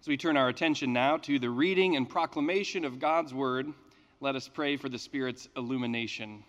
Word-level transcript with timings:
As 0.00 0.08
we 0.08 0.16
turn 0.16 0.38
our 0.38 0.48
attention 0.48 0.94
now 0.94 1.18
to 1.18 1.38
the 1.38 1.50
reading 1.50 1.94
and 1.94 2.08
proclamation 2.08 2.86
of 2.86 2.98
God's 2.98 3.34
word, 3.34 3.70
let 4.20 4.34
us 4.34 4.48
pray 4.48 4.78
for 4.78 4.88
the 4.88 4.98
Spirit's 4.98 5.46
illumination. 5.58 6.42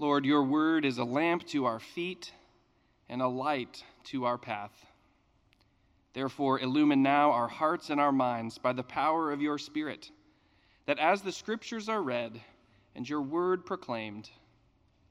Lord, 0.00 0.24
your 0.26 0.42
word 0.42 0.84
is 0.84 0.98
a 0.98 1.04
lamp 1.04 1.46
to 1.48 1.66
our 1.66 1.78
feet 1.78 2.32
and 3.08 3.22
a 3.22 3.28
light 3.28 3.84
to 4.06 4.24
our 4.24 4.36
path. 4.36 4.72
Therefore, 6.12 6.58
illumine 6.58 7.04
now 7.04 7.30
our 7.30 7.46
hearts 7.46 7.90
and 7.90 8.00
our 8.00 8.10
minds 8.10 8.58
by 8.58 8.72
the 8.72 8.82
power 8.82 9.30
of 9.30 9.40
your 9.40 9.58
Spirit, 9.58 10.10
that 10.86 10.98
as 10.98 11.22
the 11.22 11.30
scriptures 11.30 11.88
are 11.88 12.02
read 12.02 12.40
and 12.96 13.08
your 13.08 13.22
word 13.22 13.64
proclaimed, 13.64 14.28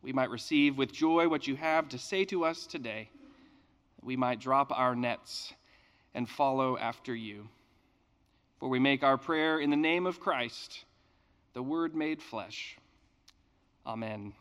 we 0.01 0.11
might 0.11 0.29
receive 0.29 0.77
with 0.77 0.91
joy 0.91 1.29
what 1.29 1.47
you 1.47 1.55
have 1.55 1.87
to 1.87 1.97
say 1.97 2.25
to 2.25 2.43
us 2.43 2.67
today 2.67 3.09
we 4.01 4.15
might 4.15 4.39
drop 4.39 4.71
our 4.71 4.95
nets 4.95 5.53
and 6.13 6.29
follow 6.29 6.77
after 6.77 7.15
you. 7.15 7.47
For 8.59 8.69
we 8.69 8.79
make 8.79 9.03
our 9.03 9.17
prayer 9.17 9.59
in 9.59 9.69
the 9.69 9.75
name 9.75 10.05
of 10.05 10.19
Christ, 10.19 10.85
the 11.53 11.61
Word 11.61 11.95
made 11.95 12.21
flesh. 12.21 12.77
Amen. 13.85 14.33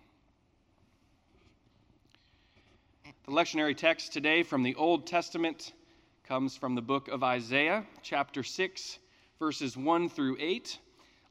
The 3.26 3.32
lectionary 3.32 3.76
text 3.76 4.12
today 4.12 4.42
from 4.42 4.62
the 4.62 4.74
Old 4.76 5.06
Testament 5.06 5.72
comes 6.26 6.56
from 6.56 6.74
the 6.74 6.82
book 6.82 7.08
of 7.08 7.22
Isaiah, 7.22 7.84
chapter 8.02 8.42
6, 8.42 8.98
verses 9.38 9.76
1 9.76 10.08
through 10.08 10.36
8. 10.40 10.78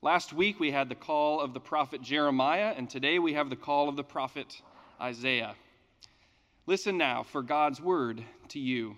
Last 0.02 0.34
week 0.34 0.60
we 0.60 0.72
had 0.72 0.90
the 0.90 0.96
call 0.96 1.42
of 1.42 1.54
the 1.54 1.60
prophet 1.60 2.02
Jeremiah, 2.02 2.74
and 2.78 2.90
today 2.90 3.18
we 3.18 3.34
have 3.34 3.50
the 3.50 3.56
call 3.56 3.90
of 3.90 3.96
the 3.96 4.04
prophet 4.04 4.62
Isaiah. 5.02 5.56
Listen 6.68 6.98
now 6.98 7.22
for 7.22 7.44
God's 7.44 7.80
word 7.80 8.24
to 8.50 8.60
you. 8.60 8.98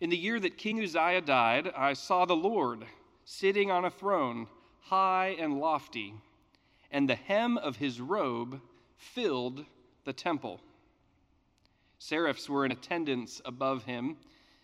In 0.00 0.08
the 0.08 0.16
year 0.16 0.40
that 0.40 0.56
King 0.56 0.82
Uzziah 0.82 1.20
died, 1.20 1.70
I 1.76 1.92
saw 1.92 2.24
the 2.24 2.34
Lord 2.34 2.86
sitting 3.26 3.70
on 3.70 3.84
a 3.84 3.90
throne, 3.90 4.46
high 4.80 5.36
and 5.38 5.60
lofty, 5.60 6.14
and 6.90 7.08
the 7.08 7.14
hem 7.14 7.58
of 7.58 7.76
his 7.76 8.00
robe 8.00 8.62
filled 8.96 9.66
the 10.04 10.14
temple. 10.14 10.60
Seraphs 11.98 12.48
were 12.48 12.64
in 12.64 12.72
attendance 12.72 13.42
above 13.44 13.84
him. 13.84 14.16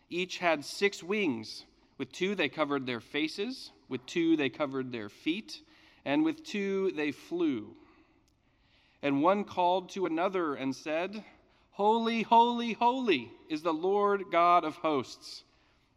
Each 0.09 0.39
had 0.39 0.65
six 0.65 1.03
wings. 1.03 1.67
With 1.99 2.11
two 2.11 2.35
they 2.35 2.49
covered 2.49 2.87
their 2.87 3.01
faces, 3.01 3.71
with 3.91 4.05
two 4.07 4.37
they 4.37 4.49
covered 4.49 4.93
their 4.93 5.11
feet, 5.11 5.61
and 6.07 6.25
with 6.25 6.43
two 6.43 6.93
they 6.93 7.13
flew. 7.13 7.77
And 9.07 9.23
one 9.23 9.45
called 9.45 9.91
to 9.91 10.07
another 10.07 10.57
and 10.57 10.75
said, 10.75 11.23
Holy, 11.71 12.23
holy, 12.23 12.73
holy 12.73 13.31
is 13.49 13.63
the 13.63 13.73
Lord 13.73 14.25
God 14.33 14.65
of 14.65 14.75
hosts. 14.75 15.45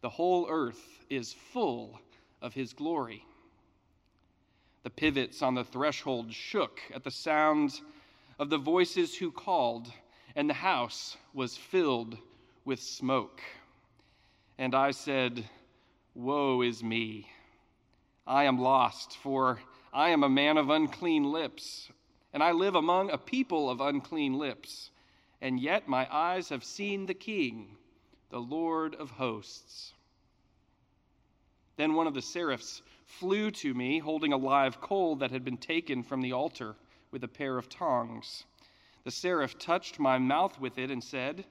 The 0.00 0.08
whole 0.08 0.46
earth 0.48 0.80
is 1.10 1.32
full 1.32 2.00
of 2.40 2.54
his 2.54 2.72
glory. 2.72 3.24
The 4.84 4.90
pivots 4.90 5.42
on 5.42 5.56
the 5.56 5.64
threshold 5.64 6.32
shook 6.32 6.80
at 6.94 7.02
the 7.02 7.10
sound 7.10 7.80
of 8.38 8.48
the 8.48 8.58
voices 8.58 9.16
who 9.16 9.32
called, 9.32 9.92
and 10.36 10.48
the 10.48 10.54
house 10.54 11.16
was 11.34 11.56
filled 11.56 12.16
with 12.64 12.78
smoke. 12.78 13.42
And 14.56 14.72
I 14.72 14.92
said, 14.92 15.50
Woe 16.14 16.62
is 16.62 16.80
me! 16.84 17.26
I 18.24 18.44
am 18.44 18.60
lost, 18.60 19.16
for 19.16 19.58
I 19.92 20.10
am 20.10 20.22
a 20.22 20.28
man 20.28 20.56
of 20.56 20.70
unclean 20.70 21.24
lips 21.24 21.90
and 22.32 22.42
I 22.42 22.52
live 22.52 22.74
among 22.74 23.10
a 23.10 23.18
people 23.18 23.68
of 23.70 23.80
unclean 23.80 24.34
lips, 24.34 24.90
and 25.40 25.58
yet 25.58 25.88
my 25.88 26.06
eyes 26.14 26.48
have 26.50 26.64
seen 26.64 27.06
the 27.06 27.14
King, 27.14 27.76
the 28.30 28.40
Lord 28.40 28.94
of 28.94 29.10
hosts. 29.10 29.92
Then 31.76 31.94
one 31.94 32.06
of 32.06 32.14
the 32.14 32.22
seraphs 32.22 32.82
flew 33.06 33.50
to 33.50 33.74
me, 33.74 33.98
holding 33.98 34.32
a 34.32 34.36
live 34.36 34.80
coal 34.80 35.16
that 35.16 35.30
had 35.30 35.44
been 35.44 35.56
taken 35.56 36.02
from 36.02 36.20
the 36.20 36.32
altar 36.32 36.76
with 37.10 37.24
a 37.24 37.28
pair 37.28 37.58
of 37.58 37.68
tongs. 37.68 38.44
The 39.04 39.10
seraph 39.10 39.58
touched 39.58 39.98
my 39.98 40.18
mouth 40.18 40.60
with 40.60 40.78
it 40.78 40.90
and 40.90 41.02
said, 41.02 41.44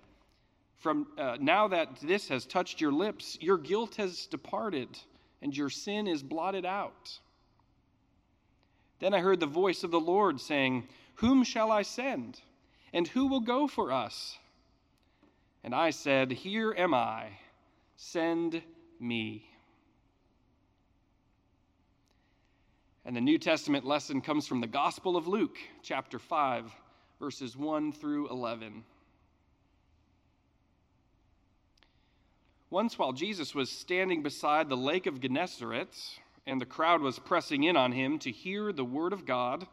From 0.77 1.07
uh, 1.17 1.37
now 1.39 1.67
that 1.67 1.99
this 2.01 2.29
has 2.29 2.45
touched 2.45 2.79
your 2.79 2.91
lips, 2.91 3.37
your 3.41 3.57
guilt 3.57 3.95
has 3.95 4.27
departed, 4.27 4.87
and 5.41 5.55
your 5.55 5.69
sin 5.69 6.07
is 6.07 6.23
blotted 6.23 6.65
out. 6.65 7.19
Then 8.99 9.13
I 9.13 9.19
heard 9.19 9.39
the 9.39 9.45
voice 9.45 9.83
of 9.83 9.91
the 9.91 9.99
Lord 9.99 10.39
saying, 10.41 10.87
Whom 11.15 11.43
shall 11.43 11.71
I 11.71 11.83
send? 11.83 12.41
And 12.93 13.07
who 13.07 13.27
will 13.27 13.39
go 13.39 13.67
for 13.67 13.91
us? 13.91 14.37
And 15.63 15.73
I 15.73 15.89
said, 15.89 16.31
Here 16.31 16.73
am 16.77 16.93
I, 16.93 17.27
send 17.95 18.61
me. 18.99 19.45
And 23.05 23.15
the 23.15 23.21
New 23.21 23.37
Testament 23.37 23.85
lesson 23.85 24.21
comes 24.21 24.45
from 24.45 24.61
the 24.61 24.67
Gospel 24.67 25.17
of 25.17 25.27
Luke, 25.27 25.57
chapter 25.81 26.19
5, 26.19 26.71
verses 27.19 27.57
1 27.57 27.93
through 27.93 28.29
11. 28.29 28.83
Once, 32.69 32.99
while 32.99 33.13
Jesus 33.13 33.55
was 33.55 33.71
standing 33.71 34.21
beside 34.21 34.69
the 34.69 34.77
lake 34.77 35.07
of 35.07 35.19
Gennesaret, 35.19 35.89
and 36.49 36.59
the 36.59 36.65
crowd 36.65 37.01
was 37.01 37.19
pressing 37.19 37.63
in 37.63 37.77
on 37.77 37.91
him 37.91 38.19
to 38.19 38.31
hear 38.31 38.73
the 38.73 38.83
word 38.83 39.13
of 39.13 39.25
God, 39.25 39.67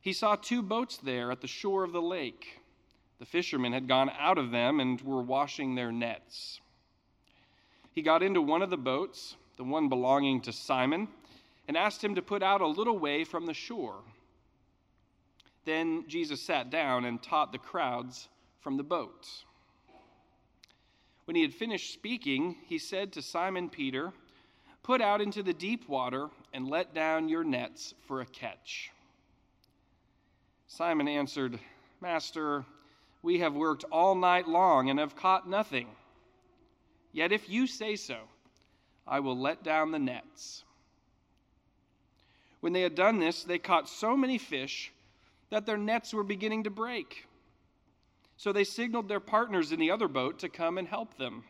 he 0.00 0.12
saw 0.12 0.36
two 0.36 0.62
boats 0.62 0.96
there 0.96 1.30
at 1.30 1.40
the 1.40 1.46
shore 1.46 1.84
of 1.84 1.92
the 1.92 2.00
lake. 2.00 2.60
The 3.18 3.26
fishermen 3.26 3.72
had 3.72 3.88
gone 3.88 4.10
out 4.18 4.38
of 4.38 4.50
them 4.50 4.80
and 4.80 5.00
were 5.02 5.20
washing 5.20 5.74
their 5.74 5.92
nets. 5.92 6.60
He 7.92 8.02
got 8.02 8.22
into 8.22 8.40
one 8.40 8.62
of 8.62 8.70
the 8.70 8.78
boats, 8.78 9.36
the 9.56 9.64
one 9.64 9.88
belonging 9.88 10.40
to 10.42 10.52
Simon, 10.52 11.08
and 11.68 11.76
asked 11.76 12.02
him 12.02 12.14
to 12.14 12.22
put 12.22 12.42
out 12.42 12.62
a 12.62 12.66
little 12.66 12.98
way 12.98 13.24
from 13.24 13.46
the 13.46 13.54
shore. 13.54 14.00
Then 15.66 16.04
Jesus 16.08 16.40
sat 16.40 16.70
down 16.70 17.04
and 17.04 17.22
taught 17.22 17.52
the 17.52 17.58
crowds 17.58 18.28
from 18.60 18.76
the 18.76 18.82
boat. 18.82 19.26
When 21.26 21.36
he 21.36 21.42
had 21.42 21.52
finished 21.52 21.92
speaking, 21.92 22.56
he 22.66 22.78
said 22.78 23.12
to 23.12 23.22
Simon 23.22 23.68
Peter, 23.68 24.12
Put 24.82 25.00
out 25.00 25.20
into 25.20 25.42
the 25.42 25.52
deep 25.52 25.88
water 25.88 26.28
and 26.52 26.68
let 26.68 26.94
down 26.94 27.28
your 27.28 27.44
nets 27.44 27.94
for 28.06 28.20
a 28.20 28.26
catch. 28.26 28.90
Simon 30.66 31.08
answered, 31.08 31.58
Master, 32.00 32.64
we 33.22 33.40
have 33.40 33.54
worked 33.54 33.84
all 33.92 34.14
night 34.14 34.48
long 34.48 34.88
and 34.88 34.98
have 34.98 35.16
caught 35.16 35.48
nothing. 35.48 35.88
Yet 37.12 37.32
if 37.32 37.48
you 37.48 37.66
say 37.66 37.96
so, 37.96 38.18
I 39.06 39.20
will 39.20 39.36
let 39.36 39.62
down 39.62 39.90
the 39.90 39.98
nets. 39.98 40.64
When 42.60 42.72
they 42.72 42.82
had 42.82 42.94
done 42.94 43.18
this, 43.18 43.42
they 43.42 43.58
caught 43.58 43.88
so 43.88 44.16
many 44.16 44.38
fish 44.38 44.92
that 45.50 45.66
their 45.66 45.76
nets 45.76 46.14
were 46.14 46.22
beginning 46.22 46.64
to 46.64 46.70
break. 46.70 47.26
So 48.36 48.52
they 48.52 48.64
signaled 48.64 49.08
their 49.08 49.20
partners 49.20 49.72
in 49.72 49.80
the 49.80 49.90
other 49.90 50.08
boat 50.08 50.38
to 50.38 50.48
come 50.48 50.78
and 50.78 50.88
help 50.88 51.18
them. 51.18 51.44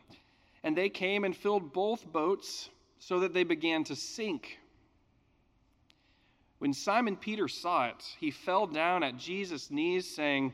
And 0.63 0.75
they 0.75 0.89
came 0.89 1.23
and 1.23 1.35
filled 1.35 1.73
both 1.73 2.05
boats 2.11 2.69
so 3.01 3.19
that 3.19 3.33
they 3.33 3.43
began 3.43 3.83
to 3.83 3.95
sink. 3.95 4.59
When 6.59 6.71
Simon 6.71 7.17
Peter 7.17 7.47
saw 7.47 7.87
it, 7.87 8.05
he 8.19 8.29
fell 8.29 8.67
down 8.67 9.01
at 9.01 9.17
Jesus' 9.17 9.71
knees, 9.71 10.07
saying, 10.07 10.53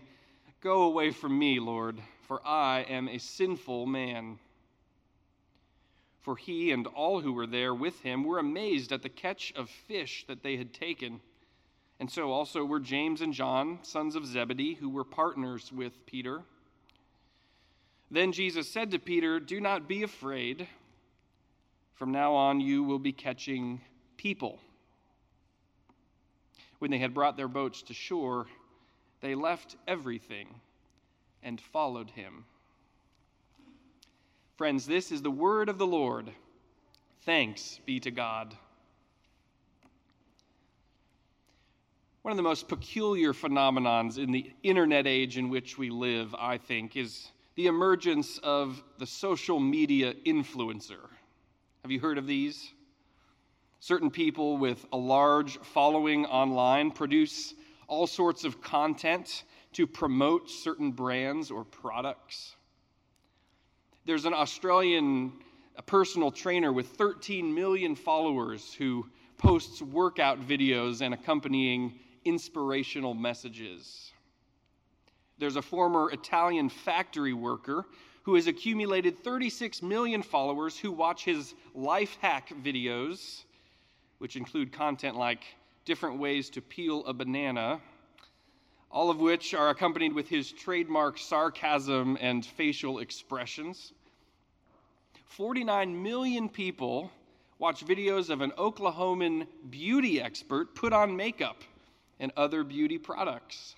Go 0.62 0.84
away 0.84 1.12
from 1.12 1.38
me, 1.38 1.60
Lord, 1.60 2.00
for 2.22 2.42
I 2.48 2.86
am 2.90 3.10
a 3.10 3.18
sinful 3.18 3.86
man. 3.86 4.40
For 6.22 6.38
he 6.38 6.72
and 6.72 6.88
all 6.88 7.20
who 7.20 7.34
were 7.34 7.48
there 7.48 7.76
with 7.76 8.00
him 8.02 8.24
were 8.24 8.40
amazed 8.40 8.94
at 8.94 9.04
the 9.04 9.10
catch 9.10 9.52
of 9.58 9.70
fish 9.70 10.24
that 10.30 10.42
they 10.42 10.56
had 10.56 10.74
taken. 10.74 11.20
And 12.00 12.10
so 12.10 12.32
also 12.32 12.64
were 12.64 12.80
James 12.80 13.20
and 13.20 13.34
John, 13.34 13.80
sons 13.82 14.16
of 14.16 14.26
Zebedee, 14.26 14.76
who 14.76 14.90
were 14.90 15.04
partners 15.04 15.74
with 15.74 16.06
Peter. 16.06 16.44
Then 18.10 18.32
Jesus 18.32 18.72
said 18.72 18.92
to 18.92 19.00
Peter, 19.00 19.42
Do 19.42 19.60
not 19.60 19.90
be 19.90 20.04
afraid. 20.04 20.70
From 21.98 22.12
now 22.12 22.36
on, 22.36 22.62
you 22.62 22.84
will 22.84 23.00
be 23.00 23.12
catching 23.12 23.82
people. 24.18 24.60
When 26.78 26.92
they 26.92 27.00
had 27.00 27.16
brought 27.16 27.38
their 27.38 27.48
boats 27.48 27.82
to 27.84 27.94
shore, 27.96 28.46
they 29.22 29.34
left 29.34 29.78
everything 29.88 30.48
and 31.42 31.60
followed 31.60 32.12
him. 32.12 32.46
Friends, 34.58 34.86
this 34.86 35.12
is 35.12 35.24
the 35.24 35.32
word 35.32 35.70
of 35.70 35.80
the 35.80 35.88
Lord. 35.88 36.30
Thanks 37.22 37.80
be 37.84 38.00
to 38.02 38.12
God. 38.12 38.56
One 42.22 42.32
of 42.32 42.38
the 42.38 42.44
most 42.44 42.68
peculiar 42.68 43.34
phenomenons 43.34 44.20
in 44.20 44.32
the 44.32 44.52
internet 44.62 45.08
age 45.08 45.40
in 45.40 45.50
which 45.50 45.80
we 45.80 45.90
live, 45.90 46.36
I 46.38 46.60
think, 46.60 46.96
is 46.96 47.32
the 47.56 47.66
emergence 47.66 48.38
of 48.44 48.84
the 49.00 49.08
social 49.08 49.60
media 49.60 50.14
influencer. 50.28 51.10
Have 51.84 51.92
you 51.92 52.00
heard 52.00 52.18
of 52.18 52.28
these? 52.28 52.74
Certain 53.80 54.10
people 54.10 54.58
with 54.58 54.86
a 54.92 54.98
large 54.98 55.58
following 55.60 56.26
online 56.26 56.92
produce 56.92 57.54
all 57.88 58.08
sorts 58.08 58.44
of 58.44 58.62
content 58.62 59.44
to 59.74 59.88
promote 59.88 60.50
certain 60.50 60.92
brands 60.92 61.52
or 61.52 61.64
products. 61.64 62.56
There's 64.06 64.26
an 64.26 64.34
Australian 64.34 65.34
personal 65.86 66.32
trainer 66.32 66.74
with 66.74 66.88
13 66.88 67.54
million 67.54 67.96
followers 67.96 68.74
who 68.74 69.06
posts 69.38 69.82
workout 69.82 70.46
videos 70.46 71.02
and 71.02 71.14
accompanying 71.14 72.00
inspirational 72.26 73.14
messages. 73.14 74.12
There's 75.38 75.56
a 75.56 75.62
former 75.62 76.12
Italian 76.12 76.70
factory 76.70 77.34
worker 77.34 77.86
who 78.28 78.36
has 78.36 78.48
accumulated 78.48 79.18
36 79.24 79.82
million 79.82 80.22
followers 80.22 80.78
who 80.78 80.92
watch 80.92 81.24
his 81.24 81.56
life 81.74 82.18
hack 82.20 82.52
videos, 82.62 83.46
which 84.18 84.36
include 84.36 84.70
content 84.70 85.16
like 85.16 85.46
different 85.86 86.20
ways 86.20 86.50
to 86.50 86.62
peel 86.62 87.06
a 87.06 87.14
banana, 87.14 87.80
all 88.92 89.10
of 89.10 89.22
which 89.22 89.54
are 89.54 89.70
accompanied 89.70 90.12
with 90.12 90.28
his 90.28 90.52
trademark 90.52 91.18
sarcasm 91.18 92.18
and 92.20 92.46
facial 92.46 93.00
expressions. 93.00 93.94
49 95.28 96.04
million 96.04 96.50
people 96.50 97.10
watch 97.60 97.86
videos 97.86 98.30
of 98.30 98.42
an 98.42 98.52
Oklahoman 98.58 99.48
beauty 99.70 100.22
expert 100.22 100.76
put 100.76 100.92
on 100.92 101.16
makeup 101.16 101.64
and 102.20 102.34
other 102.36 102.66
beauty 102.66 102.98
products. 102.98 103.78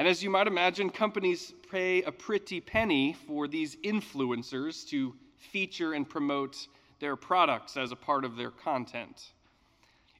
And 0.00 0.08
as 0.08 0.22
you 0.22 0.30
might 0.30 0.46
imagine, 0.46 0.88
companies 0.88 1.52
pay 1.70 2.00
a 2.04 2.10
pretty 2.10 2.58
penny 2.58 3.12
for 3.12 3.46
these 3.46 3.76
influencers 3.84 4.88
to 4.88 5.14
feature 5.36 5.92
and 5.92 6.08
promote 6.08 6.68
their 7.00 7.16
products 7.16 7.76
as 7.76 7.92
a 7.92 7.96
part 7.96 8.24
of 8.24 8.34
their 8.34 8.50
content. 8.50 9.32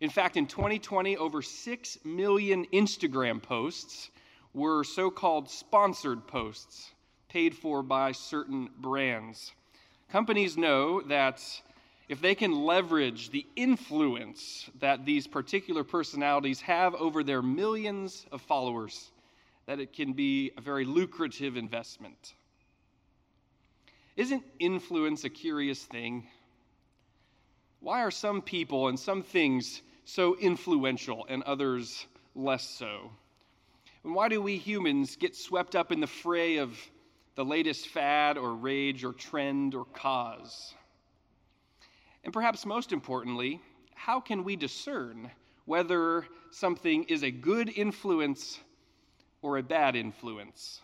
In 0.02 0.10
fact, 0.10 0.36
in 0.36 0.46
2020, 0.46 1.16
over 1.16 1.40
6 1.40 1.98
million 2.04 2.66
Instagram 2.74 3.42
posts 3.42 4.10
were 4.52 4.84
so 4.84 5.10
called 5.10 5.48
sponsored 5.48 6.26
posts 6.26 6.90
paid 7.30 7.56
for 7.56 7.82
by 7.82 8.12
certain 8.12 8.68
brands. 8.80 9.52
Companies 10.12 10.58
know 10.58 11.00
that 11.00 11.42
if 12.10 12.20
they 12.20 12.34
can 12.34 12.52
leverage 12.52 13.30
the 13.30 13.46
influence 13.56 14.68
that 14.78 15.06
these 15.06 15.26
particular 15.26 15.84
personalities 15.84 16.60
have 16.60 16.94
over 16.96 17.24
their 17.24 17.40
millions 17.40 18.26
of 18.30 18.42
followers, 18.42 19.10
that 19.66 19.80
it 19.80 19.92
can 19.92 20.12
be 20.12 20.50
a 20.56 20.60
very 20.60 20.84
lucrative 20.84 21.56
investment. 21.56 22.34
Isn't 24.16 24.42
influence 24.58 25.24
a 25.24 25.30
curious 25.30 25.82
thing? 25.82 26.26
Why 27.80 28.02
are 28.02 28.10
some 28.10 28.42
people 28.42 28.88
and 28.88 28.98
some 28.98 29.22
things 29.22 29.82
so 30.04 30.36
influential 30.36 31.26
and 31.28 31.42
others 31.44 32.06
less 32.34 32.68
so? 32.68 33.10
And 34.04 34.14
why 34.14 34.28
do 34.28 34.40
we 34.42 34.56
humans 34.56 35.16
get 35.16 35.36
swept 35.36 35.76
up 35.76 35.92
in 35.92 36.00
the 36.00 36.06
fray 36.06 36.56
of 36.56 36.76
the 37.34 37.44
latest 37.44 37.88
fad 37.88 38.36
or 38.36 38.54
rage 38.54 39.04
or 39.04 39.12
trend 39.12 39.74
or 39.74 39.84
cause? 39.84 40.74
And 42.24 42.32
perhaps 42.32 42.66
most 42.66 42.92
importantly, 42.92 43.60
how 43.94 44.20
can 44.20 44.44
we 44.44 44.56
discern 44.56 45.30
whether 45.64 46.26
something 46.50 47.04
is 47.04 47.22
a 47.22 47.30
good 47.30 47.70
influence 47.70 48.60
or 49.42 49.58
a 49.58 49.62
bad 49.62 49.96
influence? 49.96 50.80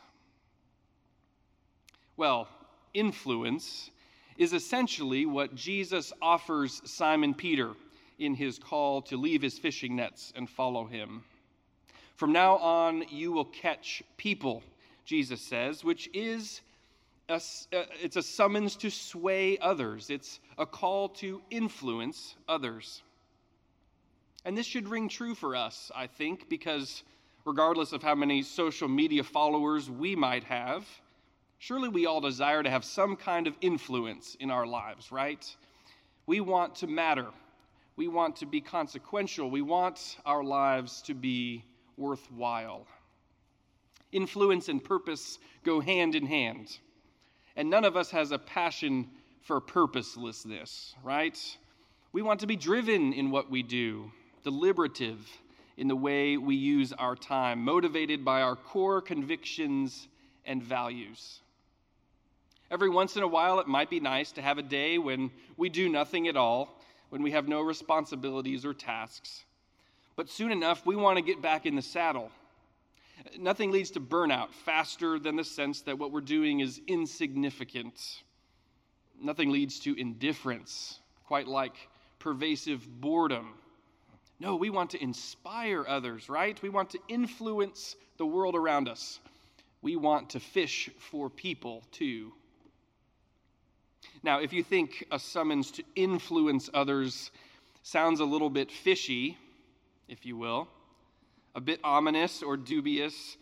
Well, 2.17 2.49
influence 2.95 3.91
is 4.39 4.53
essentially 4.53 5.27
what 5.27 5.55
Jesus 5.55 6.13
offers 6.23 6.81
Simon 6.85 7.35
Peter 7.35 7.73
in 8.19 8.35
his 8.35 8.59
call 8.59 9.03
to 9.03 9.17
leave 9.17 9.43
his 9.43 9.59
fishing 9.59 9.97
nets 9.97 10.33
and 10.37 10.49
follow 10.49 10.87
him. 10.87 11.23
From 12.17 12.33
now 12.33 12.57
on, 12.57 13.05
you 13.11 13.33
will 13.33 13.45
catch 13.45 14.03
people 14.17 14.63
Jesus 15.07 15.41
says, 15.41 15.85
which 15.85 16.11
is 16.13 16.61
a, 17.29 17.35
uh, 17.35 17.85
it's 18.03 18.17
a 18.17 18.23
summons 18.23 18.77
to 18.77 18.91
sway 18.91 19.57
others. 19.59 20.11
It's 20.11 20.41
a 20.59 20.67
call 20.67 21.09
to 21.11 21.41
influence 21.49 22.35
others. 22.49 23.03
And 24.45 24.59
this 24.59 24.67
should 24.67 24.89
ring 24.89 25.09
true 25.09 25.35
for 25.35 25.57
us, 25.57 25.91
I 25.95 26.09
think, 26.09 26.49
because 26.49 27.05
regardless 27.47 27.93
of 27.93 28.03
how 28.03 28.15
many 28.15 28.43
social 28.43 28.89
media 28.89 29.23
followers 29.23 29.89
we 29.89 30.17
might 30.17 30.43
have, 30.43 30.85
surely 31.59 31.89
we 31.89 32.05
all 32.05 32.21
desire 32.21 32.63
to 32.63 32.69
have 32.69 32.85
some 32.85 33.15
kind 33.15 33.47
of 33.47 33.57
influence 33.61 34.37
in 34.41 34.51
our 34.51 34.67
lives, 34.67 35.13
right? 35.13 35.57
We 36.27 36.41
want 36.41 36.75
to 36.77 36.89
matter. 36.89 37.29
We 37.95 38.09
want 38.09 38.35
to 38.37 38.47
be 38.47 38.61
consequential. 38.61 39.49
We 39.49 39.63
want 39.63 40.19
our 40.27 40.43
lives 40.43 41.01
to 41.03 41.15
be 41.15 41.65
worthwhile. 41.97 42.85
Influence 44.11 44.69
and 44.69 44.83
purpose 44.83 45.39
go 45.63 45.81
hand 45.81 46.17
in 46.17 46.27
hand. 46.27 46.77
And 47.55 47.71
none 47.71 47.85
of 47.85 47.97
us 47.97 48.11
has 48.11 48.33
a 48.33 48.39
passion 48.39 49.09
for 49.41 49.61
purposelessness, 49.61 50.97
right? 51.05 51.39
We 52.13 52.23
want 52.23 52.41
to 52.41 52.47
be 52.49 52.57
driven 52.57 53.13
in 53.13 53.31
what 53.31 53.49
we 53.49 53.63
do, 53.63 54.11
deliberative 54.43 55.21
in 55.77 55.89
the 55.89 55.97
way 55.97 56.37
we 56.37 56.55
use 56.55 56.93
our 56.93 57.15
time, 57.15 57.63
motivated 57.65 58.25
by 58.25 58.43
our 58.43 58.57
core 58.57 59.01
convictions 59.01 60.09
and 60.45 60.63
values. 60.63 61.41
Every 62.71 62.89
once 62.89 63.17
in 63.17 63.23
a 63.23 63.29
while, 63.29 63.61
it 63.61 63.69
might 63.69 63.91
be 63.91 64.01
nice 64.01 64.33
to 64.33 64.43
have 64.43 64.59
a 64.59 64.63
day 64.63 64.99
when 64.99 65.31
we 65.57 65.69
do 65.69 65.89
nothing 65.89 66.29
at 66.29 66.37
all, 66.37 66.81
when 67.11 67.23
we 67.23 67.31
have 67.31 67.47
no 67.47 67.61
responsibilities 67.61 68.65
or 68.65 68.75
tasks. 68.75 69.45
But 70.17 70.31
soon 70.31 70.51
enough, 70.51 70.85
we 70.87 70.97
want 70.97 71.19
to 71.19 71.23
get 71.23 71.43
back 71.43 71.67
in 71.67 71.77
the 71.77 71.83
saddle 71.83 72.31
Nothing 73.39 73.71
leads 73.71 73.91
to 73.93 74.01
burnout 74.01 74.53
faster 74.53 75.19
than 75.19 75.37
the 75.37 75.45
sense 75.45 75.83
that 75.83 75.99
what 75.99 76.13
we're 76.13 76.21
doing 76.21 76.61
is 76.61 76.81
insignificant. 76.87 78.23
Nothing 79.21 79.51
leads 79.51 79.81
to 79.81 79.99
indifference, 79.99 81.01
quite 81.27 81.49
like 81.49 81.75
pervasive 82.19 82.87
boredom. 83.01 83.55
No, 84.39 84.57
we 84.57 84.71
want 84.71 84.91
to 84.91 85.03
inspire 85.03 85.85
others, 85.87 86.29
right? 86.29 86.61
We 86.61 86.69
want 86.69 86.91
to 86.91 86.99
influence 87.09 87.97
the 88.19 88.27
world 88.27 88.55
around 88.55 88.89
us. 88.89 89.19
We 89.83 89.97
want 89.97 90.31
to 90.31 90.41
fish 90.41 90.91
for 90.99 91.31
people 91.31 91.83
too. 91.91 92.33
Now, 94.23 94.41
if 94.41 94.53
you 94.53 94.63
think 94.63 95.07
a 95.11 95.19
summons 95.19 95.71
to 95.73 95.85
influence 95.95 96.69
others 96.75 97.31
sounds 97.83 98.21
a 98.21 98.25
little 98.25 98.51
bit 98.51 98.71
fishy, 98.71 99.39
if 100.09 100.27
you 100.27 100.37
will, 100.37 100.69
a 101.55 101.61
bit 101.61 101.81
ominous 101.83 102.43
or 102.43 102.57
dubious. 102.57 103.37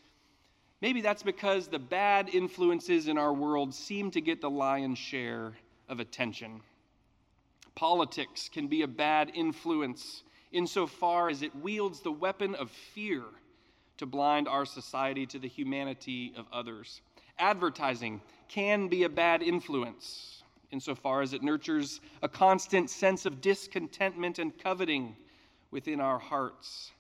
Maybe 0.80 1.00
that's 1.00 1.22
because 1.22 1.66
the 1.66 1.78
bad 1.78 2.28
influences 2.28 3.08
in 3.08 3.18
our 3.18 3.32
world 3.32 3.74
seem 3.74 4.10
to 4.12 4.20
get 4.20 4.40
the 4.40 4.50
lion's 4.50 4.98
share 4.98 5.52
of 5.88 5.98
attention. 5.98 6.60
Politics 7.74 8.48
can 8.52 8.68
be 8.68 8.82
a 8.82 8.86
bad 8.86 9.32
influence 9.34 10.22
insofar 10.54 11.28
as 11.28 11.42
it 11.42 11.54
wields 11.56 12.00
the 12.00 12.12
weapon 12.12 12.54
of 12.54 12.70
fear 12.70 13.22
to 13.98 14.06
blind 14.06 14.48
our 14.48 14.64
society 14.64 15.26
to 15.26 15.38
the 15.38 15.48
humanity 15.48 16.32
of 16.36 16.46
others. 16.52 17.00
Advertising 17.38 18.20
can 18.48 18.88
be 18.88 19.02
a 19.02 19.08
bad 19.08 19.42
influence 19.42 20.42
insofar 20.70 21.22
as 21.22 21.32
it 21.32 21.42
nurtures 21.42 22.00
a 22.22 22.28
constant 22.28 22.90
sense 22.90 23.26
of 23.26 23.40
discontentment 23.40 24.38
and 24.38 24.58
coveting 24.58 25.16
within 25.70 26.00
our 26.00 26.18
hearts. 26.18 26.90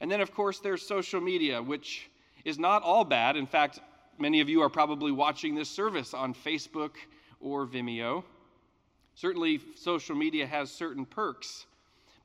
And 0.00 0.10
then, 0.10 0.20
of 0.20 0.32
course, 0.32 0.60
there's 0.60 0.86
social 0.86 1.20
media, 1.20 1.60
which 1.60 2.08
is 2.44 2.58
not 2.58 2.82
all 2.82 3.04
bad. 3.04 3.36
In 3.36 3.46
fact, 3.46 3.80
many 4.18 4.40
of 4.40 4.48
you 4.48 4.62
are 4.62 4.68
probably 4.68 5.10
watching 5.10 5.54
this 5.54 5.68
service 5.68 6.14
on 6.14 6.34
Facebook 6.34 6.92
or 7.40 7.66
Vimeo. 7.66 8.22
Certainly, 9.16 9.60
social 9.74 10.14
media 10.14 10.46
has 10.46 10.70
certain 10.70 11.04
perks, 11.04 11.66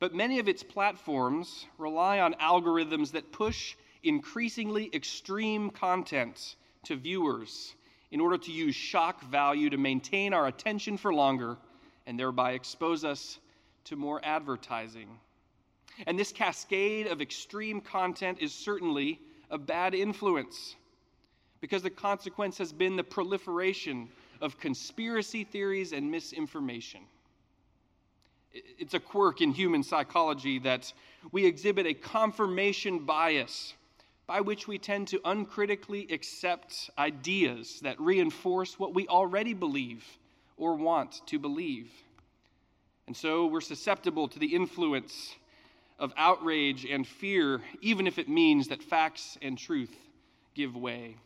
but 0.03 0.13
many 0.13 0.37
of 0.39 0.49
its 0.49 0.63
platforms 0.63 1.65
rely 1.77 2.19
on 2.19 2.33
algorithms 2.33 3.11
that 3.13 3.31
push 3.31 3.77
increasingly 4.03 4.89
extreme 4.93 5.69
content 5.69 6.57
to 6.83 6.97
viewers 6.97 7.73
in 8.11 8.19
order 8.19 8.37
to 8.37 8.51
use 8.51 8.75
shock 8.75 9.23
value 9.23 9.69
to 9.69 9.77
maintain 9.77 10.33
our 10.33 10.47
attention 10.47 10.97
for 10.97 11.13
longer 11.13 11.55
and 12.05 12.19
thereby 12.19 12.51
expose 12.51 13.05
us 13.05 13.39
to 13.85 13.95
more 13.95 14.19
advertising. 14.25 15.07
And 16.05 16.19
this 16.19 16.33
cascade 16.33 17.07
of 17.07 17.21
extreme 17.21 17.79
content 17.79 18.39
is 18.41 18.53
certainly 18.53 19.21
a 19.49 19.57
bad 19.57 19.95
influence 19.95 20.75
because 21.61 21.81
the 21.81 21.89
consequence 21.89 22.57
has 22.57 22.73
been 22.73 22.97
the 22.97 23.05
proliferation 23.05 24.09
of 24.41 24.59
conspiracy 24.59 25.45
theories 25.45 25.93
and 25.93 26.11
misinformation. 26.11 26.99
It's 28.53 28.93
a 28.93 28.99
quirk 28.99 29.41
in 29.41 29.51
human 29.51 29.81
psychology 29.83 30.59
that 30.59 30.93
we 31.31 31.45
exhibit 31.45 31.87
a 31.87 31.93
confirmation 31.93 32.99
bias 32.99 33.73
by 34.27 34.41
which 34.41 34.67
we 34.67 34.77
tend 34.77 35.07
to 35.09 35.19
uncritically 35.25 36.07
accept 36.11 36.89
ideas 36.97 37.79
that 37.81 37.99
reinforce 37.99 38.79
what 38.79 38.93
we 38.93 39.07
already 39.07 39.53
believe 39.53 40.05
or 40.55 40.75
want 40.75 41.25
to 41.27 41.39
believe. 41.39 41.91
And 43.07 43.17
so 43.17 43.47
we're 43.47 43.61
susceptible 43.61 44.27
to 44.29 44.39
the 44.39 44.55
influence 44.55 45.35
of 45.99 46.13
outrage 46.15 46.85
and 46.85 47.05
fear, 47.05 47.61
even 47.81 48.07
if 48.07 48.17
it 48.17 48.29
means 48.29 48.67
that 48.67 48.81
facts 48.83 49.37
and 49.41 49.57
truth 49.57 49.95
give 50.53 50.75
way. 50.75 51.17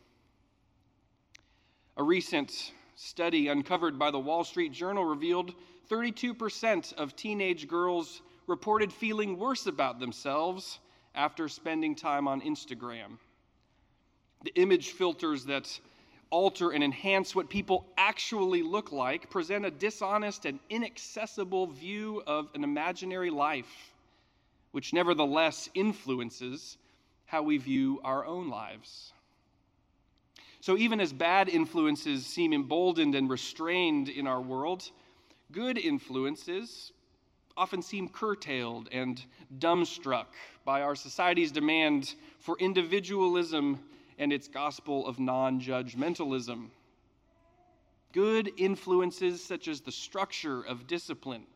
A 1.96 2.02
recent 2.02 2.72
study 2.96 3.48
uncovered 3.48 3.98
by 3.98 4.10
the 4.10 4.18
Wall 4.18 4.44
Street 4.44 4.72
Journal 4.72 5.04
revealed 5.04 5.54
32% 5.90 6.94
of 6.94 7.16
teenage 7.16 7.66
girls 7.66 8.22
reported 8.46 8.92
feeling 8.92 9.38
worse 9.38 9.66
about 9.66 10.00
themselves 10.00 10.80
after 11.14 11.48
spending 11.48 11.94
time 11.94 12.28
on 12.28 12.40
Instagram. 12.40 13.18
The 14.44 14.54
image 14.54 14.90
filters 14.90 15.44
that 15.46 15.80
alter 16.30 16.70
and 16.70 16.84
enhance 16.84 17.34
what 17.34 17.48
people 17.48 17.86
actually 17.96 18.62
look 18.62 18.92
like 18.92 19.30
present 19.30 19.64
a 19.64 19.70
dishonest 19.70 20.44
and 20.44 20.58
inaccessible 20.68 21.66
view 21.68 22.22
of 22.26 22.48
an 22.54 22.64
imaginary 22.64 23.30
life, 23.30 23.92
which 24.72 24.92
nevertheless 24.92 25.68
influences 25.74 26.76
how 27.24 27.42
we 27.42 27.56
view 27.56 28.00
our 28.04 28.24
own 28.24 28.48
lives. 28.48 29.12
So, 30.60 30.76
even 30.76 31.00
as 31.00 31.12
bad 31.12 31.48
influences 31.48 32.26
seem 32.26 32.52
emboldened 32.52 33.14
and 33.14 33.30
restrained 33.30 34.08
in 34.08 34.26
our 34.26 34.40
world, 34.40 34.90
good 35.52 35.78
influences 35.78 36.92
often 37.56 37.82
seem 37.82 38.08
curtailed 38.08 38.88
and 38.92 39.22
dumbstruck 39.58 40.26
by 40.64 40.82
our 40.82 40.94
society's 40.94 41.50
demand 41.50 42.14
for 42.38 42.56
individualism 42.58 43.80
and 44.18 44.32
its 44.32 44.48
gospel 44.48 45.06
of 45.06 45.18
non 45.18 45.60
judgmentalism. 45.60 46.68
Good 48.12 48.52
influences, 48.56 49.42
such 49.42 49.68
as 49.68 49.80
the 49.80 49.92
structure 49.92 50.62
of 50.62 50.86
discipline, 50.86 51.46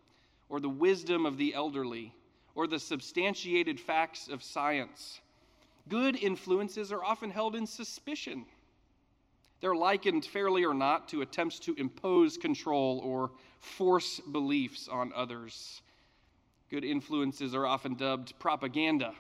or 0.49 0.61
the 0.61 0.69
wisdom 0.69 1.25
of 1.25 1.39
the 1.39 1.55
elderly, 1.55 2.13
or 2.55 2.67
the 2.67 2.79
substantiated 2.79 3.81
facts 3.81 4.29
of 4.29 4.43
science, 4.43 5.21
good 5.89 6.17
influences 6.17 6.93
are 6.93 7.03
often 7.03 7.31
held 7.31 7.57
in 7.57 7.67
suspicion. 7.67 8.45
They're 9.63 9.77
likened, 9.77 10.25
fairly 10.25 10.65
or 10.65 10.75
not, 10.75 11.09
to 11.11 11.23
attempts 11.23 11.61
to 11.61 11.75
impose 11.75 12.37
control 12.37 13.01
or 13.05 13.31
force 13.61 14.19
beliefs 14.19 14.89
on 14.89 15.13
others. 15.15 15.81
Good 16.69 16.85
influences 16.85 17.55
are 17.55 17.65
often 17.65 17.95
dubbed 17.95 18.37
propaganda 18.41 19.15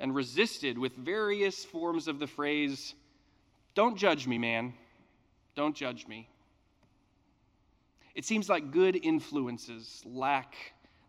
and 0.00 0.14
resisted 0.14 0.78
with 0.78 0.94
various 0.96 1.66
forms 1.66 2.08
of 2.08 2.18
the 2.18 2.26
phrase, 2.26 2.94
Don't 3.74 3.96
judge 3.96 4.26
me, 4.26 4.38
man. 4.38 4.72
Don't 5.54 5.76
judge 5.76 6.06
me. 6.06 6.30
It 8.14 8.24
seems 8.24 8.48
like 8.48 8.70
good 8.70 8.96
influences 8.96 10.02
lack 10.06 10.54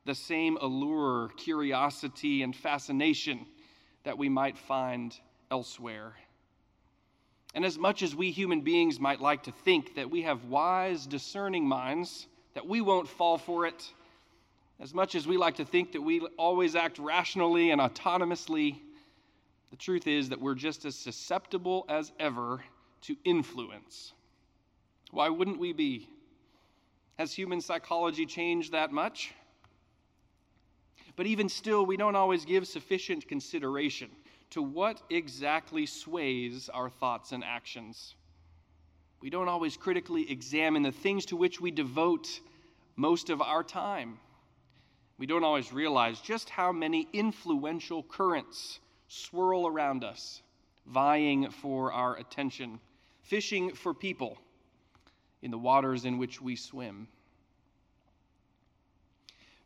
the 0.03 0.15
same 0.15 0.58
allure, 0.60 1.29
curiosity, 1.38 2.41
and 2.44 2.53
fascination 2.53 3.46
that 4.03 4.17
we 4.17 4.27
might 4.27 4.58
find 4.58 5.17
elsewhere. 5.50 6.13
And 7.56 7.64
as 7.64 7.80
much 7.80 8.04
as 8.04 8.14
we 8.14 8.32
human 8.32 8.62
beings 8.62 9.00
might 9.00 9.22
like 9.22 9.44
to 9.44 9.52
think 9.52 9.96
that 9.96 10.12
we 10.12 10.24
have 10.24 10.44
wise, 10.44 11.08
discerning 11.08 11.66
minds, 11.66 12.28
that 12.54 12.68
we 12.68 12.82
won't 12.82 13.08
fall 13.08 13.38
for 13.38 13.66
it, 13.66 13.94
as 14.82 14.94
much 14.94 15.16
as 15.16 15.26
we 15.26 15.38
like 15.38 15.56
to 15.56 15.66
think 15.66 15.94
that 15.94 16.02
we 16.02 16.20
always 16.38 16.76
act 16.76 17.00
rationally 17.00 17.72
and 17.72 17.80
autonomously, 17.80 18.76
the 19.72 19.78
truth 19.78 20.06
is 20.06 20.28
that 20.30 20.42
we're 20.42 20.54
just 20.54 20.84
as 20.84 20.96
susceptible 20.96 21.86
as 21.88 22.12
ever 22.20 22.62
to 23.04 23.16
influence. 23.24 24.12
Why 25.12 25.30
wouldn't 25.30 25.58
we 25.58 25.72
be? 25.72 26.10
Has 27.18 27.32
human 27.34 27.62
psychology 27.62 28.26
changed 28.26 28.74
that 28.74 28.92
much? 28.92 29.34
But 31.16 31.26
even 31.26 31.48
still, 31.48 31.86
we 31.86 31.96
don't 31.96 32.18
always 32.18 32.44
give 32.44 32.68
sufficient 32.68 33.30
consideration 33.30 34.10
to 34.56 34.62
what 34.62 35.02
exactly 35.10 35.86
sways 35.86 36.70
our 36.70 36.90
thoughts 36.90 37.34
and 37.34 37.44
actions. 37.44 38.16
We 39.20 39.30
don't 39.30 39.50
always 39.50 39.76
critically 39.76 40.32
examine 40.32 40.82
the 40.82 40.94
things 40.94 41.26
to 41.26 41.36
which 41.36 41.60
we 41.60 41.72
devote 41.72 42.40
most 42.96 43.30
of 43.30 43.42
our 43.42 43.64
time. 43.64 44.18
We 45.18 45.26
don't 45.26 45.44
always 45.44 45.74
realize 45.74 46.22
just 46.22 46.50
how 46.50 46.72
many 46.72 47.06
influential 47.12 48.02
currents 48.04 48.80
swirl 49.10 49.68
around 49.68 50.06
us, 50.06 50.42
vying 50.88 51.50
for 51.50 51.92
our 51.92 52.16
attention, 52.16 52.80
fishing 53.24 53.74
for 53.74 53.94
people 53.94 54.38
in 55.42 55.52
the 55.52 55.58
waters 55.58 56.06
in 56.06 56.18
which 56.18 56.42
we 56.42 56.56
swim. 56.56 57.10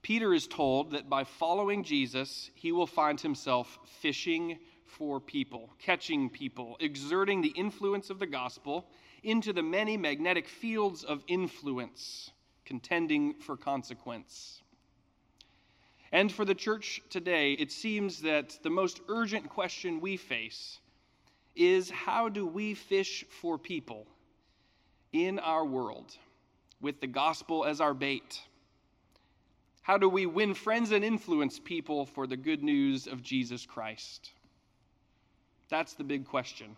Peter 0.02 0.34
is 0.34 0.48
told 0.48 0.90
that 0.92 1.08
by 1.08 1.24
following 1.24 1.84
Jesus, 1.84 2.50
he 2.56 2.72
will 2.72 2.88
find 2.88 3.22
himself 3.22 3.78
fishing 4.02 4.58
for 4.90 5.20
people, 5.20 5.70
catching 5.80 6.30
people, 6.30 6.78
exerting 6.80 7.42
the 7.42 7.50
influence 7.50 8.10
of 8.10 8.20
the 8.20 8.28
gospel 8.28 8.86
into 9.24 9.54
the 9.54 9.64
many 9.64 9.98
magnetic 9.98 10.48
fields 10.48 11.04
of 11.04 11.24
influence, 11.28 12.32
contending 12.66 13.34
for 13.36 13.58
consequence. 13.58 14.62
And 16.12 16.32
for 16.32 16.46
the 16.46 16.56
church 16.56 17.02
today, 17.10 17.54
it 17.54 17.72
seems 17.72 18.22
that 18.22 18.58
the 18.64 18.70
most 18.70 19.02
urgent 19.10 19.50
question 19.50 20.02
we 20.02 20.18
face 20.18 20.80
is 21.56 21.90
how 21.90 22.30
do 22.30 22.46
we 22.48 22.74
fish 22.74 23.26
for 23.42 23.58
people 23.58 24.08
in 25.12 25.40
our 25.40 25.66
world 25.66 26.16
with 26.82 27.02
the 27.02 27.08
gospel 27.08 27.66
as 27.66 27.82
our 27.82 27.94
bait? 27.94 28.42
How 29.82 29.98
do 29.98 30.08
we 30.08 30.26
win 30.26 30.54
friends 30.54 30.92
and 30.92 31.04
influence 31.04 31.60
people 31.60 32.06
for 32.06 32.28
the 32.28 32.38
good 32.38 32.64
news 32.64 33.08
of 33.08 33.24
Jesus 33.24 33.66
Christ? 33.66 34.32
That's 35.70 35.94
the 35.94 36.04
big 36.04 36.26
question. 36.26 36.76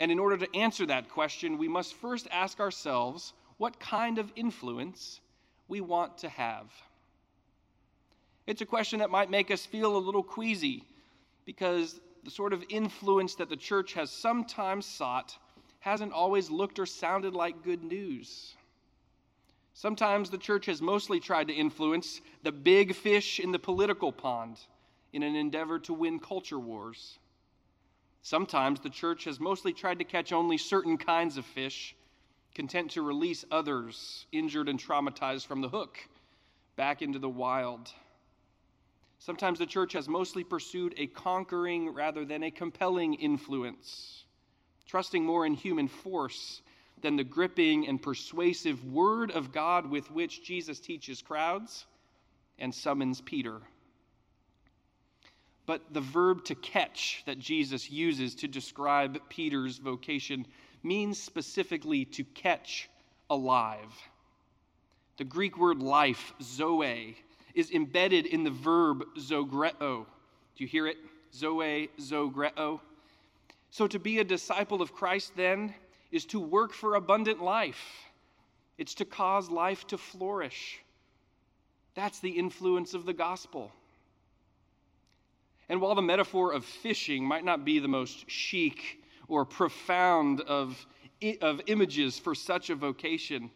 And 0.00 0.10
in 0.10 0.18
order 0.18 0.36
to 0.36 0.56
answer 0.56 0.86
that 0.86 1.08
question, 1.08 1.58
we 1.58 1.68
must 1.68 1.94
first 1.94 2.26
ask 2.30 2.60
ourselves 2.60 3.32
what 3.58 3.78
kind 3.78 4.18
of 4.18 4.32
influence 4.36 5.20
we 5.68 5.80
want 5.80 6.18
to 6.18 6.28
have. 6.28 6.66
It's 8.46 8.60
a 8.60 8.66
question 8.66 8.98
that 8.98 9.10
might 9.10 9.30
make 9.30 9.50
us 9.50 9.64
feel 9.64 9.96
a 9.96 9.98
little 9.98 10.22
queasy 10.22 10.84
because 11.44 12.00
the 12.24 12.30
sort 12.30 12.52
of 12.52 12.64
influence 12.68 13.36
that 13.36 13.48
the 13.48 13.56
church 13.56 13.94
has 13.94 14.10
sometimes 14.10 14.86
sought 14.86 15.36
hasn't 15.80 16.12
always 16.12 16.50
looked 16.50 16.78
or 16.78 16.86
sounded 16.86 17.34
like 17.34 17.62
good 17.62 17.84
news. 17.84 18.54
Sometimes 19.74 20.30
the 20.30 20.38
church 20.38 20.66
has 20.66 20.80
mostly 20.80 21.20
tried 21.20 21.48
to 21.48 21.54
influence 21.54 22.20
the 22.42 22.52
big 22.52 22.94
fish 22.94 23.40
in 23.40 23.52
the 23.52 23.58
political 23.58 24.12
pond 24.12 24.58
in 25.12 25.22
an 25.22 25.36
endeavor 25.36 25.78
to 25.80 25.92
win 25.92 26.18
culture 26.18 26.58
wars. 26.58 27.18
Sometimes 28.24 28.80
the 28.80 28.88
church 28.88 29.24
has 29.24 29.38
mostly 29.38 29.74
tried 29.74 29.98
to 29.98 30.04
catch 30.04 30.32
only 30.32 30.56
certain 30.56 30.96
kinds 30.96 31.36
of 31.36 31.44
fish, 31.44 31.94
content 32.54 32.92
to 32.92 33.02
release 33.02 33.44
others, 33.50 34.24
injured 34.32 34.66
and 34.70 34.80
traumatized 34.80 35.44
from 35.46 35.60
the 35.60 35.68
hook, 35.68 35.98
back 36.74 37.02
into 37.02 37.18
the 37.18 37.28
wild. 37.28 37.92
Sometimes 39.18 39.58
the 39.58 39.66
church 39.66 39.92
has 39.92 40.08
mostly 40.08 40.42
pursued 40.42 40.94
a 40.96 41.06
conquering 41.06 41.90
rather 41.90 42.24
than 42.24 42.42
a 42.42 42.50
compelling 42.50 43.12
influence, 43.12 44.24
trusting 44.86 45.22
more 45.22 45.44
in 45.44 45.52
human 45.52 45.86
force 45.86 46.62
than 47.02 47.16
the 47.16 47.24
gripping 47.24 47.86
and 47.86 48.00
persuasive 48.00 48.82
word 48.90 49.32
of 49.32 49.52
God 49.52 49.90
with 49.90 50.10
which 50.10 50.42
Jesus 50.42 50.80
teaches 50.80 51.20
crowds 51.20 51.84
and 52.58 52.74
summons 52.74 53.20
Peter. 53.20 53.60
But 55.66 55.82
the 55.92 56.00
verb 56.00 56.44
to 56.46 56.54
catch 56.54 57.22
that 57.26 57.38
Jesus 57.38 57.90
uses 57.90 58.34
to 58.36 58.48
describe 58.48 59.18
Peter's 59.28 59.78
vocation 59.78 60.46
means 60.82 61.20
specifically 61.20 62.04
to 62.04 62.24
catch 62.24 62.90
alive. 63.30 63.92
The 65.16 65.24
Greek 65.24 65.56
word 65.56 65.80
life, 65.80 66.34
zoe, 66.42 67.16
is 67.54 67.70
embedded 67.70 68.26
in 68.26 68.44
the 68.44 68.50
verb 68.50 69.04
zogreo. 69.18 70.06
Do 70.56 70.64
you 70.64 70.66
hear 70.66 70.86
it? 70.86 70.98
Zoe, 71.32 71.88
zogreo. 71.98 72.80
So 73.70 73.86
to 73.86 73.98
be 73.98 74.18
a 74.18 74.24
disciple 74.24 74.82
of 74.82 74.92
Christ 74.92 75.32
then 75.36 75.74
is 76.12 76.26
to 76.26 76.40
work 76.40 76.72
for 76.72 76.94
abundant 76.94 77.42
life. 77.42 78.10
It's 78.76 78.94
to 78.94 79.04
cause 79.04 79.50
life 79.50 79.86
to 79.88 79.98
flourish. 79.98 80.80
That's 81.94 82.18
the 82.18 82.30
influence 82.30 82.94
of 82.94 83.06
the 83.06 83.12
gospel. 83.12 83.72
And 85.68 85.80
while 85.80 85.94
the 85.94 86.02
metaphor 86.02 86.52
of 86.52 86.64
fishing 86.64 87.24
might 87.24 87.44
not 87.44 87.64
be 87.64 87.78
the 87.78 87.88
most 87.88 88.28
chic 88.28 89.00
or 89.28 89.44
profound 89.44 90.40
of, 90.42 90.86
of 91.40 91.60
images 91.66 92.18
for 92.18 92.34
such 92.34 92.70
a 92.70 92.74
vocation, 92.74 93.50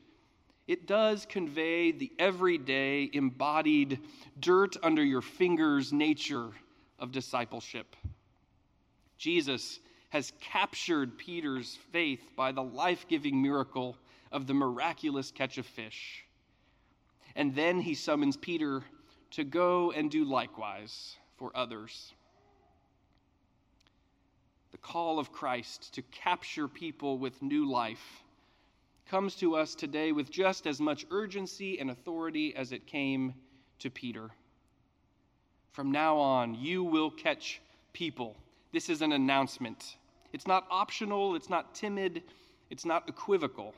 it 0.67 0.87
does 0.87 1.27
convey 1.27 1.93
the 1.93 2.12
everyday, 2.19 3.11
embodied, 3.12 4.00
dirt 4.38 4.77
under 4.83 5.05
your 5.05 5.23
fingers 5.23 5.93
nature 5.93 6.50
of 6.99 7.12
discipleship. 7.12 7.97
Jesus 9.19 9.81
has 10.11 10.33
captured 10.41 11.19
Peter's 11.19 11.79
faith 11.93 12.23
by 12.37 12.53
the 12.53 12.62
life 12.62 13.07
giving 13.09 13.43
miracle 13.43 13.97
of 14.33 14.47
the 14.47 14.55
miraculous 14.55 15.31
catch 15.31 15.59
of 15.59 15.67
fish. 15.67 16.25
And 17.37 17.55
then 17.55 17.81
he 17.81 17.95
summons 17.95 18.37
Peter 18.37 18.83
to 19.33 19.45
go 19.45 19.93
and 19.93 20.11
do 20.11 20.25
likewise 20.25 21.17
for 21.38 21.50
others. 21.54 22.12
The 24.73 24.78
call 24.78 25.18
of 25.18 25.33
Christ 25.33 25.95
to 25.95 26.02
capture 26.02 26.68
people 26.68 27.18
with 27.18 27.42
new 27.42 27.71
life 27.71 28.23
comes 29.09 29.35
to 29.37 29.57
us 29.57 29.75
today 29.75 30.12
with 30.12 30.30
just 30.30 30.66
as 30.66 30.80
much 30.80 31.07
urgency 31.11 31.80
and 31.80 31.90
authority 31.90 32.54
as 32.54 32.73
it 32.73 32.87
came 32.87 33.35
to 33.78 33.88
Peter. 33.88 34.30
From 35.73 35.92
now 35.92 36.18
on, 36.18 36.54
you 36.54 36.85
will 36.85 37.11
catch 37.11 37.61
people. 37.92 38.37
This 38.73 38.90
is 38.90 39.00
an 39.00 39.12
announcement. 39.12 39.97
It's 40.33 40.47
not 40.47 40.66
optional, 40.71 41.37
it's 41.37 41.49
not 41.49 41.75
timid, 41.75 42.23
it's 42.68 42.85
not 42.85 43.09
equivocal. 43.09 43.75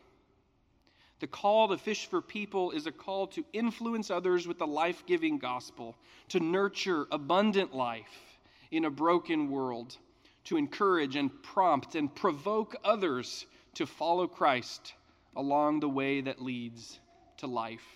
The 1.21 1.27
call 1.27 1.69
to 1.69 1.77
fish 1.77 2.07
for 2.07 2.23
people 2.23 2.71
is 2.71 2.87
a 2.87 2.93
call 2.93 3.27
to 3.29 3.45
influence 3.53 4.11
others 4.11 4.49
with 4.49 4.59
the 4.59 4.67
life 4.67 5.05
giving 5.07 5.39
gospel, 5.39 5.95
to 6.31 6.41
nurture 6.41 7.07
abundant 7.13 7.75
life 7.75 8.39
in 8.71 8.87
a 8.87 8.91
broken 8.91 9.51
world, 9.51 9.97
to 10.45 10.57
encourage 10.57 11.17
and 11.17 11.31
prompt 11.43 11.95
and 11.95 12.13
provoke 12.15 12.75
others 12.83 13.45
to 13.75 13.87
follow 13.87 14.27
Christ 14.27 14.95
along 15.37 15.81
the 15.81 15.89
way 15.89 16.23
that 16.23 16.43
leads 16.43 16.99
to 17.37 17.47
life. 17.47 17.87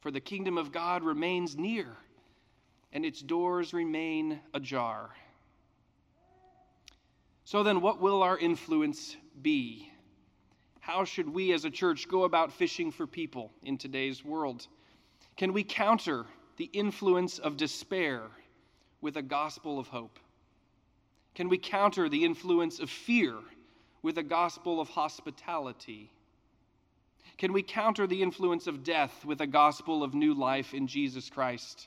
For 0.00 0.12
the 0.12 0.20
kingdom 0.20 0.58
of 0.58 0.70
God 0.70 1.02
remains 1.02 1.56
near, 1.56 1.88
and 2.92 3.04
its 3.04 3.20
doors 3.20 3.74
remain 3.74 4.40
ajar. 4.54 5.10
So 7.44 7.64
then, 7.64 7.80
what 7.80 8.00
will 8.00 8.22
our 8.22 8.38
influence 8.38 9.16
be? 9.42 9.90
How 10.88 11.04
should 11.04 11.28
we 11.28 11.52
as 11.52 11.66
a 11.66 11.70
church 11.70 12.08
go 12.08 12.24
about 12.24 12.50
fishing 12.50 12.90
for 12.90 13.06
people 13.06 13.52
in 13.62 13.76
today's 13.76 14.24
world? 14.24 14.66
Can 15.36 15.52
we 15.52 15.62
counter 15.62 16.24
the 16.56 16.70
influence 16.72 17.38
of 17.38 17.58
despair 17.58 18.22
with 19.02 19.18
a 19.18 19.22
gospel 19.22 19.78
of 19.78 19.88
hope? 19.88 20.18
Can 21.34 21.50
we 21.50 21.58
counter 21.58 22.08
the 22.08 22.24
influence 22.24 22.80
of 22.80 22.88
fear 22.88 23.34
with 24.00 24.16
a 24.16 24.22
gospel 24.22 24.80
of 24.80 24.88
hospitality? 24.88 26.10
Can 27.36 27.52
we 27.52 27.62
counter 27.62 28.06
the 28.06 28.22
influence 28.22 28.66
of 28.66 28.82
death 28.82 29.26
with 29.26 29.42
a 29.42 29.46
gospel 29.46 30.02
of 30.02 30.14
new 30.14 30.32
life 30.32 30.72
in 30.72 30.86
Jesus 30.86 31.28
Christ? 31.28 31.86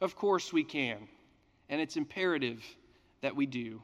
Of 0.00 0.16
course 0.16 0.54
we 0.54 0.64
can, 0.64 1.06
and 1.68 1.82
it's 1.82 1.98
imperative 1.98 2.64
that 3.20 3.36
we 3.36 3.44
do. 3.44 3.82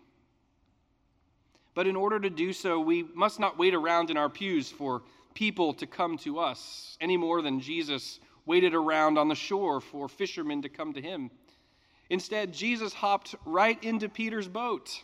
But 1.74 1.86
in 1.88 1.96
order 1.96 2.20
to 2.20 2.30
do 2.30 2.52
so, 2.52 2.80
we 2.80 3.02
must 3.14 3.40
not 3.40 3.58
wait 3.58 3.74
around 3.74 4.10
in 4.10 4.16
our 4.16 4.28
pews 4.28 4.70
for 4.70 5.02
people 5.34 5.74
to 5.74 5.86
come 5.86 6.16
to 6.18 6.38
us 6.38 6.96
any 7.00 7.16
more 7.16 7.42
than 7.42 7.60
Jesus 7.60 8.20
waited 8.46 8.74
around 8.74 9.18
on 9.18 9.28
the 9.28 9.34
shore 9.34 9.80
for 9.80 10.08
fishermen 10.08 10.62
to 10.62 10.68
come 10.68 10.92
to 10.92 11.02
him. 11.02 11.30
Instead, 12.10 12.52
Jesus 12.52 12.92
hopped 12.92 13.34
right 13.44 13.82
into 13.82 14.08
Peter's 14.08 14.46
boat. 14.46 15.02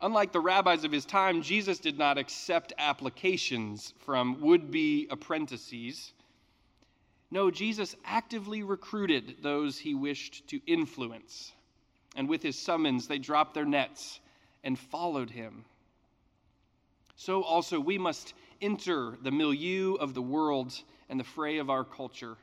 Unlike 0.00 0.32
the 0.32 0.40
rabbis 0.40 0.82
of 0.82 0.90
his 0.90 1.04
time, 1.04 1.42
Jesus 1.42 1.78
did 1.78 1.96
not 1.96 2.18
accept 2.18 2.72
applications 2.76 3.94
from 4.00 4.40
would 4.40 4.72
be 4.72 5.06
apprentices. 5.10 6.12
No, 7.30 7.52
Jesus 7.52 7.94
actively 8.04 8.64
recruited 8.64 9.36
those 9.42 9.78
he 9.78 9.94
wished 9.94 10.48
to 10.48 10.60
influence. 10.66 11.52
And 12.16 12.28
with 12.28 12.42
his 12.42 12.58
summons, 12.58 13.06
they 13.06 13.18
dropped 13.18 13.54
their 13.54 13.64
nets 13.64 14.18
and 14.64 14.78
followed 14.78 15.30
him. 15.30 15.64
So 17.16 17.42
also 17.42 17.78
we 17.78 17.98
must 17.98 18.34
enter 18.60 19.16
the 19.22 19.30
milieu 19.30 19.94
of 19.94 20.14
the 20.14 20.22
world 20.22 20.72
and 21.08 21.18
the 21.18 21.24
fray 21.24 21.58
of 21.58 21.70
our 21.70 21.84
culture 21.84 22.36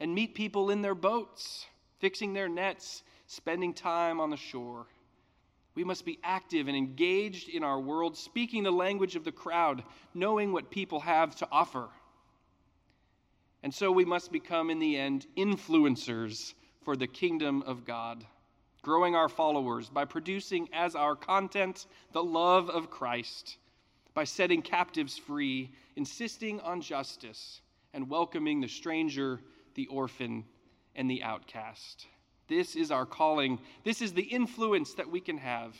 and 0.00 0.14
meet 0.14 0.34
people 0.34 0.70
in 0.70 0.82
their 0.82 0.94
boats, 0.94 1.66
fixing 1.98 2.32
their 2.32 2.48
nets, 2.48 3.02
spending 3.26 3.72
time 3.72 4.20
on 4.20 4.30
the 4.30 4.36
shore. 4.36 4.86
We 5.74 5.84
must 5.84 6.04
be 6.04 6.18
active 6.22 6.68
and 6.68 6.76
engaged 6.76 7.48
in 7.48 7.64
our 7.64 7.80
world, 7.80 8.16
speaking 8.16 8.62
the 8.62 8.70
language 8.70 9.16
of 9.16 9.24
the 9.24 9.32
crowd, 9.32 9.82
knowing 10.14 10.52
what 10.52 10.70
people 10.70 11.00
have 11.00 11.34
to 11.36 11.48
offer. 11.50 11.88
And 13.62 13.74
so 13.74 13.90
we 13.90 14.04
must 14.04 14.30
become, 14.30 14.70
in 14.70 14.78
the 14.78 14.96
end, 14.96 15.26
influencers 15.36 16.54
for 16.84 16.96
the 16.96 17.06
kingdom 17.06 17.62
of 17.62 17.84
God 17.84 18.24
growing 18.84 19.16
our 19.16 19.30
followers 19.30 19.88
by 19.88 20.04
producing 20.04 20.68
as 20.72 20.94
our 20.94 21.16
content 21.16 21.86
the 22.12 22.22
love 22.22 22.70
of 22.70 22.90
Christ, 22.90 23.56
by 24.12 24.24
setting 24.24 24.62
captives 24.62 25.18
free, 25.18 25.72
insisting 25.96 26.60
on 26.60 26.80
justice, 26.80 27.62
and 27.94 28.08
welcoming 28.08 28.60
the 28.60 28.68
stranger, 28.68 29.40
the 29.74 29.86
orphan, 29.86 30.44
and 30.94 31.10
the 31.10 31.22
outcast. 31.22 32.06
This 32.46 32.76
is 32.76 32.90
our 32.90 33.06
calling. 33.06 33.58
This 33.84 34.02
is 34.02 34.12
the 34.12 34.22
influence 34.22 34.94
that 34.94 35.10
we 35.10 35.20
can 35.20 35.38
have. 35.38 35.74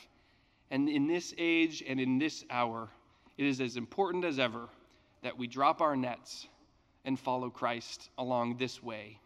And 0.71 0.88
in 0.88 1.07
this 1.07 1.35
age 1.37 1.85
and 1.87 2.01
in 2.01 2.19
this 2.19 2.43
hour, 2.49 2.88
it 3.37 3.45
is 3.45 3.61
as 3.61 3.77
important 3.77 4.25
as 4.25 4.38
ever 4.38 4.69
that 5.23 5.37
we 5.37 5.47
drop 5.47 5.83
our 5.83 5.95
nets 5.95 6.49
and 7.05 7.21
follow 7.21 7.51
Christ 7.51 8.09
along 8.17 8.57
this 8.57 8.83
way. 8.83 9.19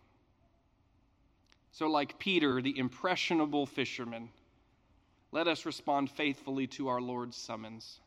So, 1.79 1.87
like 1.87 2.19
Peter, 2.19 2.61
the 2.61 2.77
impressionable 2.77 3.65
fisherman, 3.65 4.31
let 5.31 5.47
us 5.47 5.65
respond 5.65 6.11
faithfully 6.11 6.67
to 6.67 6.89
our 6.89 7.01
Lord's 7.01 7.37
summons. 7.37 8.01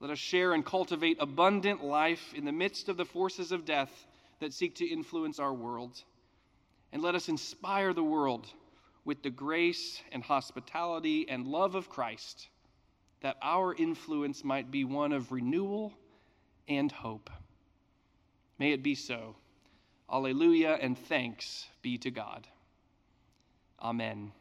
Let 0.00 0.10
us 0.10 0.18
share 0.18 0.52
and 0.52 0.66
cultivate 0.66 1.18
abundant 1.20 1.84
life 1.84 2.34
in 2.34 2.44
the 2.44 2.50
midst 2.50 2.88
of 2.88 2.96
the 2.96 3.04
forces 3.04 3.52
of 3.52 3.64
death 3.64 4.08
that 4.40 4.52
seek 4.52 4.74
to 4.74 4.84
influence 4.84 5.38
our 5.38 5.54
world. 5.54 6.02
And 6.92 7.02
let 7.02 7.14
us 7.14 7.28
inspire 7.28 7.92
the 7.92 8.02
world 8.02 8.48
with 9.04 9.22
the 9.22 9.30
grace 9.30 10.02
and 10.10 10.24
hospitality 10.24 11.28
and 11.28 11.46
love 11.46 11.76
of 11.76 11.88
Christ, 11.88 12.48
that 13.20 13.36
our 13.42 13.74
influence 13.74 14.42
might 14.42 14.72
be 14.72 14.82
one 14.84 15.12
of 15.12 15.30
renewal 15.30 15.92
and 16.66 16.90
hope. 16.90 17.30
May 18.58 18.72
it 18.72 18.82
be 18.82 18.96
so. 18.96 19.36
Alleluia 20.10 20.74
and 20.80 20.98
thanks 20.98 21.68
be 21.80 21.96
to 21.98 22.10
God. 22.10 22.48
Amen. 23.80 24.32